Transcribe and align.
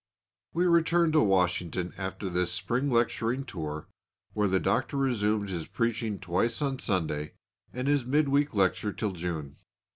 We 0.55 0.65
returned 0.65 1.13
to 1.13 1.19
Washington 1.21 1.93
after 1.95 2.27
this 2.27 2.51
spring 2.51 2.89
lecturing 2.89 3.45
tour, 3.45 3.85
where 4.33 4.47
the 4.47 4.59
Doctor 4.59 4.97
resumed 4.97 5.49
his 5.49 5.67
preaching 5.67 6.17
twice 6.17 6.59
on 6.59 6.79
Sunday, 6.79 7.33
and 7.71 7.87
his 7.87 8.03
mid 8.07 8.27
week 8.27 8.55
lecture, 8.55 8.93
till 8.93 9.11
June. 9.11 9.57